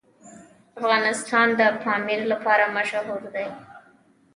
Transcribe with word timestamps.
افغانستان 0.79 1.47
د 1.59 1.61
پامیر 1.83 2.21
لپاره 2.31 2.65
مشهور 2.77 3.21
دی. 3.33 3.47